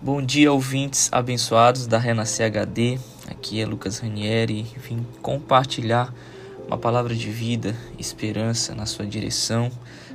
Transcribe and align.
Bom 0.00 0.22
dia, 0.22 0.52
ouvintes 0.52 1.08
abençoados 1.10 1.88
da 1.88 1.98
Renascer 1.98 2.46
HD. 2.46 3.00
Aqui 3.26 3.60
é 3.60 3.66
Lucas 3.66 3.98
Ranieri. 3.98 4.64
Vim 4.76 5.04
compartilhar 5.20 6.14
uma 6.68 6.78
palavra 6.78 7.16
de 7.16 7.28
vida, 7.28 7.74
esperança 7.98 8.76
na 8.76 8.86
sua 8.86 9.04
direção. 9.04 9.72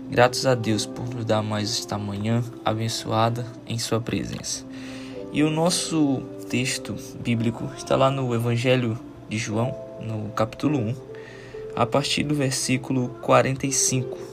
Gratos 0.09 0.45
a 0.45 0.55
Deus 0.55 0.85
por 0.85 1.13
nos 1.13 1.25
dar 1.25 1.43
mais 1.43 1.79
esta 1.79 1.97
manhã 1.97 2.41
abençoada 2.63 3.45
em 3.67 3.77
Sua 3.77 3.99
presença. 3.99 4.65
E 5.33 5.43
o 5.43 5.49
nosso 5.49 6.23
texto 6.49 6.95
bíblico 7.19 7.69
está 7.75 7.97
lá 7.97 8.09
no 8.09 8.33
Evangelho 8.33 8.97
de 9.27 9.37
João, 9.37 9.75
no 9.99 10.29
capítulo 10.29 10.79
1, 10.79 10.95
a 11.75 11.85
partir 11.85 12.23
do 12.23 12.33
versículo 12.33 13.09
45 13.21 14.32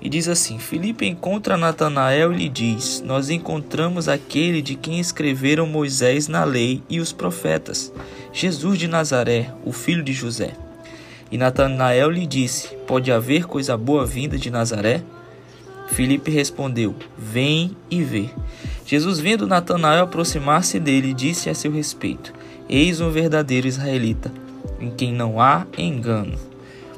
e 0.00 0.08
diz 0.08 0.28
assim: 0.28 0.58
Filipe 0.58 1.06
encontra 1.06 1.56
Natanael 1.56 2.32
e 2.32 2.36
lhe 2.36 2.48
diz: 2.48 3.02
Nós 3.04 3.28
encontramos 3.28 4.08
aquele 4.08 4.62
de 4.62 4.74
quem 4.74 4.98
escreveram 4.98 5.66
Moisés 5.66 6.26
na 6.26 6.44
lei 6.44 6.82
e 6.88 7.00
os 7.00 7.12
profetas, 7.12 7.92
Jesus 8.32 8.78
de 8.78 8.88
Nazaré, 8.88 9.52
o 9.64 9.72
filho 9.72 10.02
de 10.02 10.12
José. 10.12 10.52
E 11.30 11.36
Natanael 11.36 12.10
lhe 12.10 12.26
disse: 12.26 12.68
Pode 12.86 13.12
haver 13.12 13.46
coisa 13.46 13.76
boa 13.76 14.06
vinda 14.06 14.38
de 14.38 14.50
Nazaré? 14.50 15.02
Filipe 15.88 16.30
respondeu: 16.30 16.94
Vem 17.18 17.76
e 17.90 18.02
vê. 18.02 18.30
Jesus, 18.86 19.20
vendo 19.20 19.46
Natanael 19.46 20.04
aproximar-se 20.04 20.80
dele, 20.80 21.12
disse 21.12 21.50
a 21.50 21.54
seu 21.54 21.70
respeito: 21.70 22.32
Eis 22.68 23.00
um 23.00 23.10
verdadeiro 23.10 23.68
israelita, 23.68 24.32
em 24.80 24.90
quem 24.90 25.12
não 25.12 25.40
há 25.40 25.66
engano. 25.76 26.38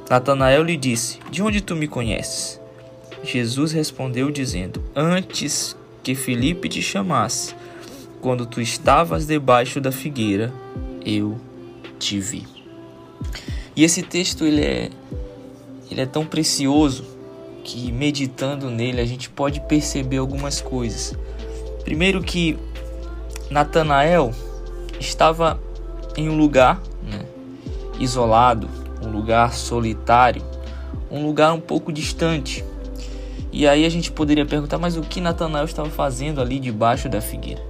Natanael 0.08 0.62
lhe 0.62 0.76
disse: 0.76 1.18
De 1.30 1.42
onde 1.42 1.60
tu 1.60 1.74
me 1.74 1.88
conheces? 1.88 2.61
Jesus 3.22 3.72
respondeu 3.72 4.30
dizendo: 4.30 4.82
Antes 4.94 5.76
que 6.02 6.14
Felipe 6.14 6.68
te 6.68 6.82
chamasse, 6.82 7.54
quando 8.20 8.46
tu 8.46 8.60
estavas 8.60 9.26
debaixo 9.26 9.80
da 9.80 9.92
figueira, 9.92 10.52
eu 11.04 11.40
te 11.98 12.18
vi. 12.18 12.46
E 13.74 13.84
esse 13.84 14.02
texto 14.02 14.44
ele 14.44 14.62
é 14.62 14.90
ele 15.90 16.00
é 16.00 16.06
tão 16.06 16.24
precioso 16.24 17.04
que 17.62 17.92
meditando 17.92 18.70
nele 18.70 19.00
a 19.00 19.04
gente 19.04 19.28
pode 19.28 19.60
perceber 19.60 20.16
algumas 20.16 20.60
coisas. 20.60 21.14
Primeiro 21.84 22.22
que 22.22 22.58
Natanael 23.50 24.32
estava 24.98 25.60
em 26.16 26.28
um 26.28 26.36
lugar 26.36 26.80
né, 27.02 27.24
isolado, 27.98 28.68
um 29.04 29.10
lugar 29.10 29.52
solitário, 29.52 30.42
um 31.10 31.24
lugar 31.26 31.52
um 31.52 31.60
pouco 31.60 31.92
distante. 31.92 32.64
E 33.52 33.68
aí 33.68 33.84
a 33.84 33.88
gente 33.90 34.10
poderia 34.10 34.46
perguntar, 34.46 34.78
mas 34.78 34.96
o 34.96 35.02
que 35.02 35.20
Natanael 35.20 35.66
estava 35.66 35.90
fazendo 35.90 36.40
ali 36.40 36.58
debaixo 36.58 37.08
da 37.08 37.20
figueira? 37.20 37.62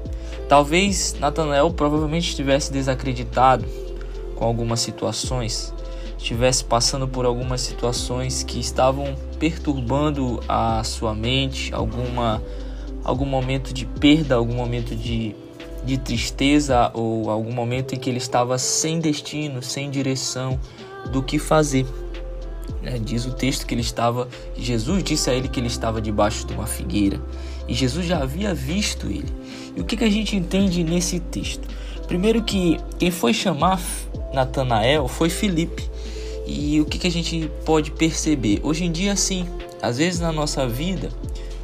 Talvez 0.48 1.16
Natanael 1.18 1.72
provavelmente 1.72 2.28
estivesse 2.28 2.72
desacreditado 2.72 3.64
com 4.36 4.44
algumas 4.44 4.80
situações, 4.80 5.74
estivesse 6.16 6.64
passando 6.64 7.08
por 7.08 7.26
algumas 7.26 7.60
situações 7.62 8.44
que 8.44 8.60
estavam 8.60 9.16
perturbando 9.40 10.40
a 10.48 10.84
sua 10.84 11.14
mente, 11.14 11.74
alguma 11.74 12.40
algum 13.04 13.26
momento 13.26 13.74
de 13.74 13.84
perda, 13.84 14.36
algum 14.36 14.54
momento 14.54 14.94
de, 14.94 15.34
de 15.84 15.98
tristeza 15.98 16.90
ou 16.94 17.30
algum 17.30 17.52
momento 17.52 17.94
em 17.94 17.98
que 17.98 18.08
ele 18.08 18.18
estava 18.18 18.56
sem 18.58 19.00
destino, 19.00 19.62
sem 19.62 19.90
direção 19.90 20.60
do 21.10 21.22
que 21.22 21.38
fazer. 21.38 21.84
Né? 22.80 22.98
Diz 22.98 23.26
o 23.26 23.32
texto 23.32 23.66
que 23.66 23.74
ele 23.74 23.80
estava, 23.80 24.28
Jesus 24.56 25.02
disse 25.02 25.28
a 25.30 25.34
ele 25.34 25.48
que 25.48 25.60
ele 25.60 25.66
estava 25.66 26.00
debaixo 26.00 26.46
de 26.46 26.54
uma 26.54 26.66
figueira 26.66 27.20
e 27.68 27.74
Jesus 27.74 28.06
já 28.06 28.18
havia 28.18 28.54
visto 28.54 29.06
ele. 29.06 29.32
E 29.76 29.80
o 29.80 29.84
que, 29.84 29.96
que 29.96 30.04
a 30.04 30.10
gente 30.10 30.36
entende 30.36 30.82
nesse 30.84 31.20
texto? 31.20 31.68
Primeiro 32.06 32.42
que 32.42 32.78
quem 32.98 33.10
foi 33.10 33.32
chamar 33.32 33.80
Natanael 34.32 35.08
foi 35.08 35.30
Filipe. 35.30 35.90
E 36.46 36.80
o 36.80 36.84
que, 36.84 36.98
que 36.98 37.06
a 37.06 37.10
gente 37.10 37.50
pode 37.64 37.92
perceber? 37.92 38.60
Hoje 38.62 38.84
em 38.84 38.90
dia, 38.90 39.14
sim, 39.14 39.46
às 39.80 39.98
vezes 39.98 40.20
na 40.20 40.32
nossa 40.32 40.66
vida, 40.66 41.10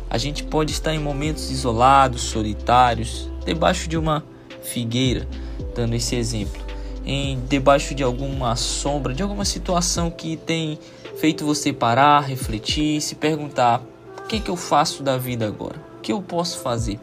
a 0.09 0.16
gente 0.16 0.44
pode 0.44 0.72
estar 0.72 0.94
em 0.94 0.99
momentos 0.99 1.50
isolados, 1.50 2.22
solitários, 2.22 3.28
debaixo 3.44 3.88
de 3.88 3.99
uma 3.99 4.25
figueira, 4.62 5.27
dando 5.75 5.94
esse 5.94 6.15
exemplo, 6.15 6.62
em 7.05 7.41
debaixo 7.49 7.94
de 7.94 8.03
alguma 8.03 8.55
sombra, 8.55 9.12
de 9.12 9.22
alguma 9.22 9.44
situação 9.44 10.11
que 10.11 10.37
tem 10.37 10.78
feito 11.19 11.45
você 11.45 11.73
parar, 11.73 12.21
refletir, 12.21 13.01
se 13.01 13.15
perguntar: 13.15 13.83
o 14.19 14.23
que, 14.29 14.41
que 14.41 14.51
eu 14.51 14.56
faço 14.56 15.03
da 15.03 15.17
vida 15.17 15.47
agora? 15.47 15.77
O 15.99 16.01
que 16.01 16.12
eu 16.12 16.23
posso 16.23 16.59
fazer? 16.59 16.99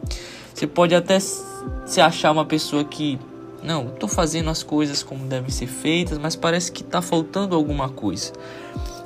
Você 0.52 0.66
pode 0.66 0.94
até 0.94 1.18
se 1.20 2.00
achar 2.00 2.32
uma 2.32 2.44
pessoa 2.44 2.82
que 2.84 3.18
não, 3.62 3.88
estou 3.88 4.08
fazendo 4.08 4.48
as 4.48 4.62
coisas 4.62 5.02
como 5.02 5.26
devem 5.26 5.50
ser 5.50 5.66
feitas, 5.66 6.18
mas 6.18 6.36
parece 6.36 6.70
que 6.72 6.82
está 6.82 7.02
faltando 7.02 7.54
alguma 7.54 7.88
coisa. 7.88 8.32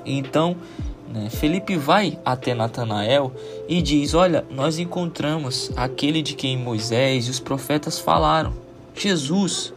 Então, 0.04 0.56
né, 1.12 1.28
Felipe 1.30 1.76
vai 1.76 2.18
até 2.24 2.54
Natanael 2.54 3.32
e 3.68 3.82
diz: 3.82 4.14
Olha, 4.14 4.44
nós 4.50 4.78
encontramos 4.78 5.72
aquele 5.76 6.22
de 6.22 6.34
quem 6.34 6.56
Moisés 6.56 7.26
e 7.26 7.30
os 7.30 7.40
profetas 7.40 7.98
falaram, 7.98 8.52
Jesus, 8.94 9.72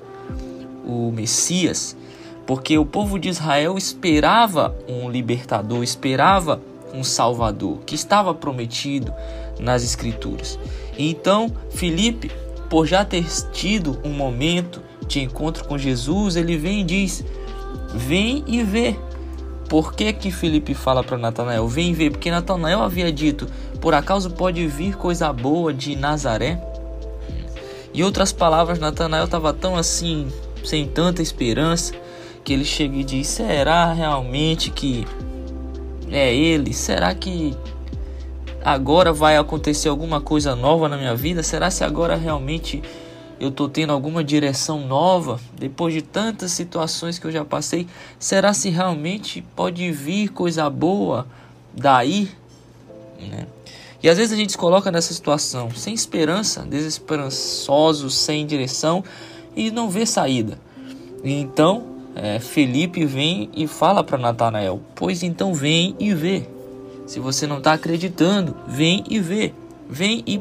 o 0.86 1.12
Messias 1.12 1.96
porque 2.46 2.78
o 2.78 2.86
povo 2.86 3.18
de 3.18 3.30
Israel 3.30 3.78
esperava 3.78 4.76
um 4.88 5.10
libertador, 5.10 5.84
esperava 5.84 6.62
um 6.94 7.04
salvador 7.04 7.80
que 7.86 7.96
estava 7.96 8.34
prometido 8.34 9.14
nas 9.60 9.84
escrituras. 9.84 10.60
então, 10.98 11.52
Filipe, 11.72 12.32
por 12.70 12.86
já 12.86 13.06
ter 13.06 13.26
tido 13.52 14.00
um 14.04 14.10
momento 14.10 14.82
de 15.08 15.22
encontro 15.22 15.66
com 15.66 15.78
Jesus, 15.78 16.36
ele 16.36 16.58
vem 16.58 16.82
e 16.82 16.84
diz: 16.84 17.24
"Vem 17.94 18.44
e 18.48 18.64
vê". 18.64 18.96
Por 19.70 19.94
que 19.94 20.12
que 20.14 20.32
Filipe 20.32 20.74
fala 20.74 21.04
para 21.04 21.18
Natanael: 21.18 21.68
"Vem 21.68 21.92
e 21.92 21.94
vê"? 21.94 22.10
Porque 22.10 22.32
Natanael 22.32 22.82
havia 22.82 23.12
dito: 23.12 23.48
"Por 23.80 23.94
acaso 23.94 24.32
pode 24.32 24.66
vir 24.68 24.96
coisa 24.96 25.32
boa 25.32 25.74
de 25.74 25.96
Nazaré?" 25.96 26.62
Em 27.94 28.02
outras 28.02 28.32
palavras, 28.32 28.80
Natanael 28.80 29.26
estava 29.26 29.54
tão 29.54 29.76
assim, 29.76 30.28
sem 30.64 30.88
tanta 30.88 31.22
esperança, 31.22 31.94
que 32.44 32.54
ele 32.54 32.66
chega 32.66 32.96
e 32.98 33.04
diz: 33.04 33.28
será 33.28 33.94
realmente 33.94 34.70
que 34.70 35.08
é 36.12 36.34
ele? 36.34 36.74
Será 36.74 37.14
que 37.16 37.56
agora 38.64 39.14
vai 39.14 39.38
acontecer 39.38 39.90
alguma 39.90 40.22
coisa 40.22 40.56
nova 40.56 40.88
na 40.88 40.98
minha 40.98 41.16
vida? 41.16 41.42
Será 41.42 41.72
se 41.72 41.84
agora 41.84 42.16
realmente 42.16 42.84
eu 43.40 43.50
estou 43.50 43.68
tendo 43.68 43.92
alguma 43.92 44.24
direção 44.24 44.86
nova 44.86 45.40
depois 45.58 45.94
de 45.94 46.02
tantas 46.02 46.52
situações 46.52 47.18
que 47.18 47.26
eu 47.26 47.32
já 47.32 47.44
passei? 47.44 47.88
Será 48.20 48.54
se 48.54 48.70
realmente 48.70 49.42
pode 49.56 49.92
vir 49.92 50.30
coisa 50.30 50.70
boa 50.70 51.26
daí? 51.74 52.30
Né? 53.20 53.48
E 54.02 54.10
às 54.10 54.18
vezes 54.18 54.34
a 54.34 54.36
gente 54.36 54.52
se 54.52 54.58
coloca 54.58 54.92
nessa 54.92 55.14
situação 55.14 55.72
sem 55.72 55.94
esperança, 55.94 56.64
desesperançoso, 56.64 58.10
sem 58.10 58.46
direção 58.46 59.02
e 59.56 59.72
não 59.72 59.90
vê 59.90 60.06
saída. 60.06 60.60
Então 61.24 61.93
é, 62.16 62.40
Felipe 62.40 63.06
vem 63.06 63.50
e 63.56 63.68
fala 63.68 64.04
para 64.04 64.18
Natanael: 64.18 64.82
Pois 64.96 65.24
então 65.24 65.54
vem 65.54 65.96
e 66.00 66.14
vê. 66.14 66.44
Se 67.06 67.20
você 67.20 67.46
não 67.48 67.58
está 67.58 67.74
acreditando, 67.74 68.56
vem 68.68 69.04
e 69.10 69.20
vê. 69.20 69.54
Vem 69.90 70.24
e 70.26 70.40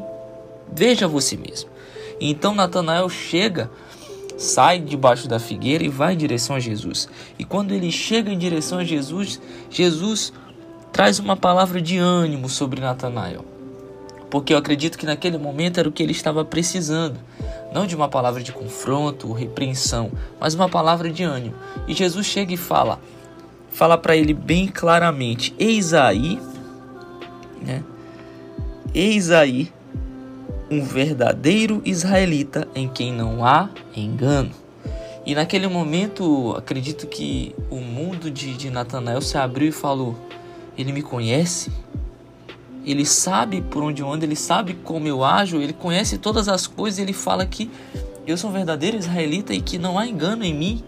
veja 0.71 1.07
você 1.07 1.35
mesmo. 1.35 1.69
Então 2.21 2.55
Natanael 2.55 3.09
chega, 3.09 3.69
sai 4.37 4.79
debaixo 4.79 5.27
da 5.27 5.39
figueira 5.39 5.83
e 5.83 5.89
vai 5.89 6.13
em 6.13 6.17
direção 6.17 6.55
a 6.55 6.59
Jesus. 6.59 7.09
E 7.37 7.43
quando 7.43 7.71
ele 7.71 7.91
chega 7.91 8.31
em 8.31 8.37
direção 8.37 8.79
a 8.79 8.83
Jesus, 8.83 9.41
Jesus 9.69 10.31
traz 10.91 11.19
uma 11.19 11.35
palavra 11.35 11.81
de 11.81 11.97
ânimo 11.97 12.47
sobre 12.47 12.79
Natanael. 12.79 13.43
Porque 14.29 14.53
eu 14.53 14.57
acredito 14.57 14.97
que 14.97 15.05
naquele 15.05 15.37
momento 15.37 15.79
era 15.79 15.89
o 15.89 15.91
que 15.91 16.01
ele 16.01 16.11
estava 16.11 16.45
precisando 16.45 17.19
não 17.73 17.87
de 17.87 17.95
uma 17.95 18.07
palavra 18.07 18.43
de 18.43 18.51
confronto 18.51 19.27
ou 19.27 19.33
repreensão, 19.33 20.11
mas 20.39 20.53
uma 20.53 20.69
palavra 20.69 21.09
de 21.09 21.23
ânimo. 21.23 21.55
E 21.87 21.93
Jesus 21.93 22.25
chega 22.25 22.53
e 22.53 22.57
fala, 22.57 22.99
fala 23.71 23.97
para 23.97 24.15
ele 24.15 24.33
bem 24.33 24.67
claramente: 24.67 25.53
Eis 25.57 25.93
aí, 25.93 26.39
né? 27.61 27.83
Eis 28.93 29.31
aí 29.31 29.71
um 30.69 30.83
verdadeiro 30.83 31.81
israelita 31.83 32.67
em 32.73 32.87
quem 32.87 33.11
não 33.11 33.45
há 33.45 33.69
engano. 33.95 34.51
E 35.25 35.33
naquele 35.33 35.67
momento, 35.67 36.53
acredito 36.57 37.07
que 37.07 37.55
o 37.69 37.77
mundo 37.77 38.29
de, 38.29 38.55
de 38.55 38.69
Natanael 38.69 39.21
se 39.21 39.37
abriu 39.37 39.69
e 39.69 39.71
falou: 39.71 40.15
Ele 40.77 40.91
me 40.91 41.01
conhece? 41.01 41.71
Ele 42.85 43.05
sabe 43.05 43.61
por 43.61 43.83
onde 43.83 44.01
eu 44.01 44.11
ando, 44.11 44.25
ele 44.25 44.35
sabe 44.35 44.73
como 44.73 45.07
eu 45.07 45.23
ajo, 45.23 45.61
ele 45.61 45.73
conhece 45.73 46.17
todas 46.17 46.47
as 46.47 46.67
coisas, 46.67 46.99
ele 46.99 47.13
fala 47.13 47.45
que 47.45 47.69
eu 48.25 48.37
sou 48.37 48.49
um 48.49 48.53
verdadeiro 48.53 48.97
israelita 48.97 49.53
e 49.53 49.61
que 49.61 49.77
não 49.77 49.97
há 49.97 50.07
engano 50.07 50.43
em 50.43 50.53
mim. 50.53 50.83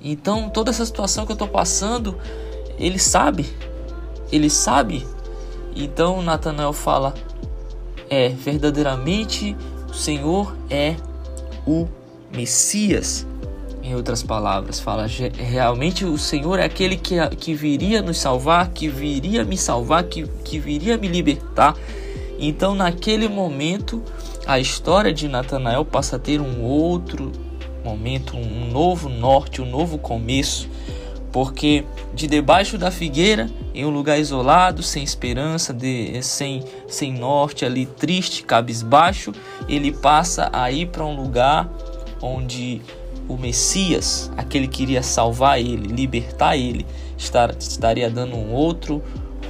Então, 0.00 0.48
toda 0.48 0.70
essa 0.70 0.84
situação 0.84 1.24
que 1.24 1.32
eu 1.32 1.34
estou 1.34 1.48
passando, 1.48 2.16
ele 2.78 2.98
sabe, 2.98 3.46
ele 4.30 4.50
sabe. 4.50 5.06
Então, 5.74 6.22
Natanael 6.22 6.72
fala: 6.72 7.14
é 8.08 8.28
verdadeiramente 8.28 9.56
Senhor 9.92 10.54
é 10.70 10.96
o 11.66 11.88
Messias. 12.32 13.26
Em 13.86 13.94
outras 13.94 14.20
palavras, 14.20 14.80
fala 14.80 15.06
realmente 15.36 16.04
o 16.04 16.18
Senhor 16.18 16.58
é 16.58 16.64
aquele 16.64 16.96
que, 16.96 17.14
que 17.36 17.54
viria 17.54 18.02
nos 18.02 18.18
salvar, 18.18 18.70
que 18.70 18.88
viria 18.88 19.44
me 19.44 19.56
salvar, 19.56 20.02
que, 20.02 20.26
que 20.42 20.58
viria 20.58 20.98
me 20.98 21.06
libertar. 21.06 21.76
Então, 22.36 22.74
naquele 22.74 23.28
momento, 23.28 24.02
a 24.44 24.58
história 24.58 25.12
de 25.12 25.28
Natanael 25.28 25.84
passa 25.84 26.16
a 26.16 26.18
ter 26.18 26.40
um 26.40 26.64
outro 26.64 27.30
momento, 27.84 28.36
um 28.36 28.72
novo 28.72 29.08
norte, 29.08 29.62
um 29.62 29.70
novo 29.70 29.98
começo, 29.98 30.68
porque 31.30 31.84
de 32.12 32.26
debaixo 32.26 32.76
da 32.76 32.90
figueira, 32.90 33.48
em 33.72 33.84
um 33.84 33.90
lugar 33.90 34.18
isolado, 34.18 34.82
sem 34.82 35.04
esperança, 35.04 35.72
de, 35.72 36.20
sem, 36.24 36.64
sem 36.88 37.12
norte, 37.12 37.64
ali 37.64 37.86
triste, 37.86 38.42
cabisbaixo, 38.42 39.30
ele 39.68 39.92
passa 39.92 40.50
a 40.52 40.72
ir 40.72 40.88
para 40.88 41.06
um 41.06 41.14
lugar 41.14 41.70
onde 42.20 42.82
o 43.28 43.36
Messias, 43.36 44.30
aquele 44.36 44.68
que 44.68 44.82
iria 44.82 45.02
salvar 45.02 45.60
ele, 45.60 45.88
libertar 45.88 46.56
ele, 46.56 46.86
estar, 47.16 47.54
estaria 47.58 48.10
dando 48.10 48.36
um 48.36 48.52
outro 48.52 49.02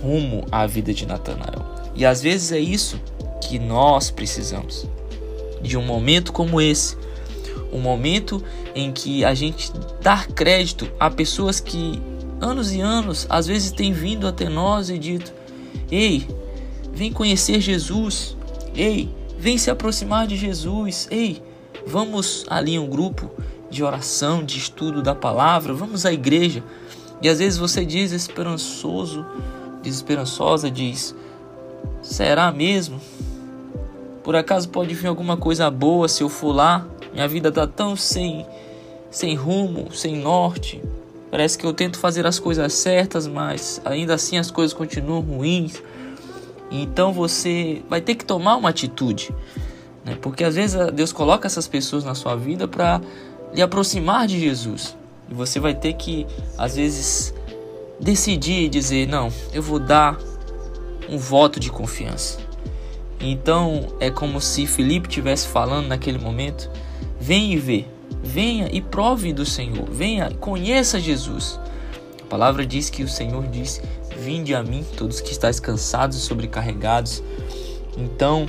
rumo 0.03 0.45
à 0.51 0.67
vida 0.67 0.93
de 0.93 1.07
Natanael. 1.07 1.65
E 1.95 2.05
às 2.05 2.23
vezes 2.23 2.53
é 2.53 2.59
isso 2.59 3.01
que 3.41 3.59
nós 3.59 4.11
precisamos. 4.11 4.87
De 5.63 5.77
um 5.77 5.83
momento 5.83 6.33
como 6.33 6.61
esse, 6.61 6.97
um 7.73 7.81
momento 7.81 8.43
em 8.75 8.93
que 8.93 9.25
a 9.25 9.35
gente 9.35 9.73
dá 10.01 10.25
crédito 10.35 10.91
a 11.01 11.11
pessoas 11.11 11.61
que 11.61 12.01
anos 12.41 12.73
e 12.73 12.81
anos 12.81 13.27
às 13.29 13.47
vezes 13.47 13.73
têm 13.73 13.93
vindo 13.93 14.27
até 14.27 14.49
nós 14.49 14.91
e 14.91 14.99
dito: 14.99 15.33
"Ei, 15.91 16.27
vem 16.93 17.13
conhecer 17.13 17.61
Jesus. 17.61 18.37
Ei, 18.75 19.09
vem 19.39 19.59
se 19.59 19.71
aproximar 19.71 20.27
de 20.27 20.37
Jesus. 20.37 21.09
Ei, 21.11 21.43
vamos 21.87 22.45
ali 22.49 22.79
um 22.79 22.87
grupo 22.87 23.31
de 23.77 23.85
oração, 23.85 24.45
de 24.45 24.59
estudo 24.59 25.03
da 25.03 25.15
palavra, 25.15 25.73
vamos 25.73 26.05
à 26.05 26.13
igreja". 26.13 26.65
E 27.23 27.29
às 27.29 27.39
vezes 27.39 27.59
você 27.59 27.85
diz 27.85 28.13
esperançoso, 28.13 29.25
desesperançosa, 29.83 30.71
diz: 30.71 31.15
Será 32.03 32.51
mesmo? 32.53 33.01
Por 34.23 34.35
acaso 34.35 34.69
pode 34.69 34.95
vir 34.95 35.07
alguma 35.07 35.37
coisa 35.37 35.71
boa 35.71 36.09
se 36.09 36.23
eu 36.23 36.29
for 36.29 36.53
lá? 36.53 36.87
Minha 37.13 37.29
vida 37.29 37.51
tá 37.53 37.67
tão 37.67 37.97
sem 37.97 38.45
sem 39.11 39.35
rumo, 39.35 39.93
sem 39.93 40.17
norte. 40.17 40.83
Parece 41.31 41.57
que 41.57 41.65
eu 41.65 41.73
tento 41.73 41.99
fazer 41.99 42.27
as 42.27 42.39
coisas 42.39 42.73
certas, 42.75 43.27
mas 43.27 43.81
ainda 43.85 44.15
assim 44.15 44.37
as 44.37 44.51
coisas 44.51 44.75
continuam 44.75 45.21
ruins. 45.21 45.83
Então 46.71 47.13
você 47.13 47.83
vai 47.89 48.01
ter 48.01 48.15
que 48.15 48.25
tomar 48.25 48.57
uma 48.57 48.69
atitude, 48.69 49.35
né? 50.05 50.19
Porque 50.21 50.45
às 50.45 50.55
vezes 50.55 50.77
Deus 50.93 51.13
coloca 51.13 51.47
essas 51.47 51.67
pessoas 51.67 52.05
na 52.05 52.15
sua 52.15 52.37
vida 52.37 52.69
para 52.69 53.01
lhe 53.55 53.63
aproximar 53.63 54.27
de 54.27 54.39
Jesus. 54.41 54.97
E 55.29 55.35
você 55.35 55.59
vai 55.59 55.75
ter 55.75 55.95
que 55.95 56.27
às 56.57 56.77
vezes 56.77 57.35
decidir 58.01 58.65
e 58.65 58.69
dizer: 58.69 59.09
"Não, 59.09 59.33
eu 59.53 59.63
vou 59.63 59.79
dar 59.79 60.19
um 61.09 61.19
voto 61.19 61.59
de 61.59 61.71
confiança. 61.71 62.39
Então 63.21 63.87
é 63.99 64.11
como 64.11 64.41
se 64.41 64.67
Felipe 64.67 65.09
estivesse 65.09 65.49
falando 65.49 65.87
naquele 65.87 66.19
momento: 66.19 66.71
venha 67.21 67.55
e 67.55 67.59
vê, 67.59 67.85
venha 68.23 68.69
e 68.71 68.81
prove 68.81 69.33
do 69.33 69.45
Senhor, 69.45 69.89
venha, 69.91 70.31
conheça 70.41 71.01
Jesus. 71.01 71.59
A 72.23 72.27
palavra 72.27 72.67
diz 72.67 72.91
que 72.91 73.03
o 73.03 73.09
Senhor 73.09 73.47
disse: 73.49 73.81
Vinde 74.19 74.55
a 74.55 74.63
mim, 74.63 74.85
todos 74.97 75.21
que 75.21 75.31
estáis 75.31 75.61
cansados 75.61 76.17
e 76.17 76.21
sobrecarregados. 76.21 77.23
Então, 77.97 78.47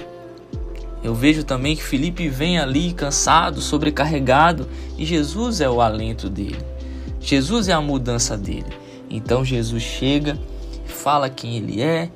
eu 1.08 1.16
vejo 1.16 1.42
também 1.42 1.74
que 1.74 1.82
Felipe 1.82 2.28
vem 2.28 2.60
ali 2.60 2.92
cansado, 2.92 3.62
sobrecarregado, 3.62 4.68
e 4.98 5.06
Jesus 5.06 5.62
é 5.62 5.70
o 5.70 5.80
alento 5.80 6.30
dele. 6.30 6.60
Jesus 7.22 7.70
é 7.70 7.72
a 7.72 7.80
mudança 7.80 8.36
dele. 8.36 8.66
Então 9.10 9.46
Jesus 9.46 9.82
chega, 9.82 10.38
fala 10.86 11.30
quem 11.30 11.56
ele 11.56 11.82
é, 11.82 12.10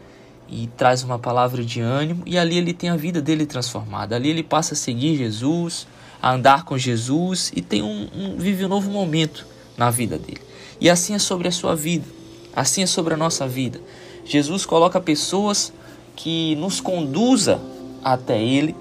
e 0.49 0.67
traz 0.75 1.03
uma 1.03 1.17
palavra 1.17 1.63
de 1.63 1.79
ânimo 1.79 2.21
e 2.25 2.37
ali 2.37 2.57
ele 2.57 2.73
tem 2.73 2.89
a 2.89 2.97
vida 2.97 3.21
dele 3.21 3.45
transformada. 3.45 4.17
Ali 4.17 4.29
ele 4.29 4.43
passa 4.43 4.73
a 4.73 4.77
seguir 4.77 5.15
Jesus, 5.15 5.87
a 6.21 6.33
andar 6.33 6.65
com 6.65 6.77
Jesus 6.77 7.49
e 7.55 7.61
tem 7.61 7.81
um, 7.81 8.09
um 8.13 8.35
vive 8.35 8.65
um 8.65 8.67
novo 8.67 8.91
momento 8.91 9.47
na 9.77 9.89
vida 9.89 10.17
dele. 10.17 10.41
E 10.81 10.89
assim 10.89 11.13
é 11.13 11.19
sobre 11.19 11.47
a 11.47 11.51
sua 11.53 11.77
vida, 11.77 12.05
assim 12.53 12.83
é 12.83 12.85
sobre 12.85 13.13
a 13.13 13.17
nossa 13.17 13.47
vida. 13.47 13.79
Jesus 14.25 14.65
coloca 14.65 14.99
pessoas 14.99 15.71
que 16.13 16.55
nos 16.57 16.81
conduza 16.81 17.57
até 18.03 18.41
ele 18.41 18.75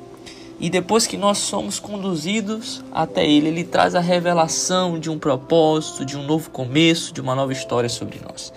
e 0.61 0.69
depois 0.69 1.07
que 1.07 1.17
nós 1.17 1.39
somos 1.39 1.81
conduzidos 1.81 2.85
até 2.93 3.27
ele, 3.27 3.49
ele 3.49 3.65
traz 3.65 3.95
a 3.95 4.01
revelação 4.01 4.99
de 4.99 5.09
um 5.09 5.19
propósito, 5.19 6.05
de 6.05 6.19
um 6.19 6.23
novo 6.23 6.51
começo, 6.51 7.15
de 7.15 7.21
uma 7.21 7.35
nova 7.35 7.53
história 7.53 7.89
sobre 7.89 8.21
nós. 8.21 8.53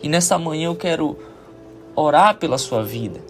E 0.00 0.08
nessa 0.08 0.38
manhã 0.38 0.66
eu 0.66 0.76
quero 0.76 1.18
orar 1.96 2.36
pela 2.36 2.58
sua 2.58 2.84
vida, 2.84 3.20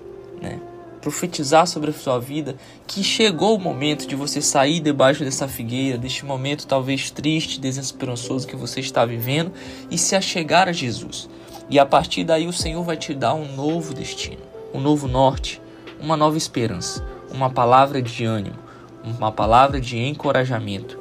né? 0.43 0.61
profetizar 1.01 1.67
sobre 1.67 1.89
a 1.89 1.95
sua 1.95 2.19
vida 2.19 2.55
que 2.87 3.03
chegou 3.03 3.57
o 3.57 3.61
momento 3.61 4.07
de 4.07 4.15
você 4.15 4.43
sair 4.43 4.81
debaixo 4.81 5.25
dessa 5.25 5.49
figueira, 5.49 5.97
deste 5.97 6.27
momento 6.27 6.67
talvez 6.67 7.11
triste, 7.11 7.59
desesperançoso 7.59 8.47
que 8.47 8.57
você 8.57 8.81
está 8.81 9.07
vivendo 9.07 9.53
e 9.91 9.97
se 9.97 10.15
achegar 10.15 10.69
a 10.69 10.73
Jesus. 10.73 11.31
E 11.71 11.79
a 11.79 11.87
partir 11.87 12.25
daí 12.25 12.47
o 12.47 12.53
Senhor 12.53 12.83
vai 12.83 12.97
te 12.99 13.15
dar 13.15 13.33
um 13.33 13.55
novo 13.57 13.95
destino, 13.95 14.43
um 14.75 14.81
novo 14.81 15.09
norte, 15.09 15.63
uma 15.99 16.17
nova 16.17 16.37
esperança, 16.37 17.03
uma 17.31 17.51
palavra 17.51 18.01
de 18.01 18.25
ânimo, 18.25 18.57
uma 19.03 19.33
palavra 19.33 19.81
de 19.81 19.99
encorajamento 19.99 20.99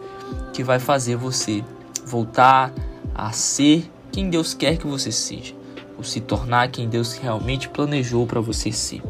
que 0.53 0.63
vai 0.63 0.79
fazer 0.79 1.15
você 1.15 1.63
voltar 2.05 2.73
a 3.13 3.31
ser 3.31 3.89
quem 4.11 4.29
Deus 4.29 4.53
quer 4.53 4.77
que 4.77 4.87
você 4.87 5.11
seja 5.11 5.57
ou 5.97 6.03
se 6.03 6.21
tornar 6.21 6.69
quem 6.69 6.87
Deus 6.87 7.13
realmente 7.13 7.67
planejou 7.67 8.25
para 8.27 8.39
você 8.39 8.71
ser. 8.71 9.01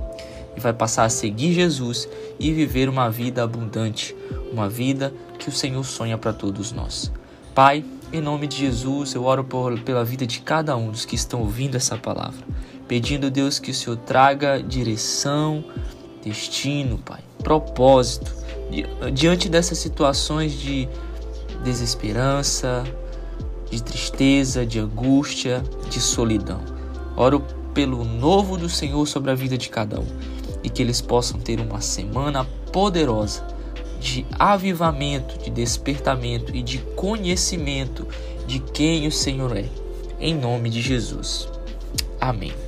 E 0.55 0.59
vai 0.59 0.73
passar 0.73 1.03
a 1.03 1.09
seguir 1.09 1.53
Jesus 1.53 2.07
e 2.39 2.51
viver 2.51 2.89
uma 2.89 3.09
vida 3.09 3.43
abundante, 3.43 4.15
uma 4.51 4.69
vida 4.69 5.13
que 5.37 5.49
o 5.49 5.51
Senhor 5.51 5.83
sonha 5.83 6.17
para 6.17 6.33
todos 6.33 6.71
nós. 6.71 7.11
Pai, 7.53 7.83
em 8.11 8.21
nome 8.21 8.47
de 8.47 8.57
Jesus, 8.57 9.13
eu 9.13 9.25
oro 9.25 9.43
por, 9.43 9.79
pela 9.81 10.03
vida 10.03 10.25
de 10.25 10.39
cada 10.39 10.75
um 10.75 10.89
dos 10.89 11.05
que 11.05 11.15
estão 11.15 11.41
ouvindo 11.41 11.75
essa 11.75 11.97
palavra, 11.97 12.45
pedindo, 12.87 13.29
Deus, 13.29 13.59
que 13.59 13.71
o 13.71 13.73
Senhor 13.73 13.97
traga 13.97 14.63
direção, 14.63 15.63
destino, 16.27 16.97
Pai, 16.97 17.21
propósito, 17.43 18.33
diante 19.13 19.47
dessas 19.49 19.77
situações 19.77 20.53
de 20.53 20.87
desesperança, 21.63 22.83
de 23.69 23.81
tristeza, 23.81 24.65
de 24.65 24.79
angústia, 24.79 25.63
de 25.89 25.99
solidão. 25.99 26.61
Oro 27.15 27.43
pelo 27.73 28.03
novo 28.03 28.57
do 28.57 28.69
Senhor 28.69 29.05
sobre 29.07 29.31
a 29.31 29.35
vida 29.35 29.57
de 29.57 29.69
cada 29.69 29.99
um 29.99 30.07
e 30.63 30.69
que 30.69 30.81
eles 30.81 31.01
possam 31.01 31.39
ter 31.39 31.59
uma 31.59 31.81
semana 31.81 32.45
poderosa 32.71 33.45
de 33.99 34.25
avivamento, 34.37 35.37
de 35.39 35.49
despertamento 35.49 36.55
e 36.55 36.61
de 36.61 36.79
conhecimento 36.95 38.07
de 38.45 38.59
quem 38.59 39.07
o 39.07 39.11
Senhor 39.11 39.55
é. 39.55 39.65
Em 40.19 40.35
nome 40.35 40.69
de 40.69 40.81
Jesus. 40.81 41.47
Amém. 42.19 42.66